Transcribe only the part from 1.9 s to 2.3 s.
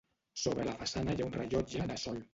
de sol.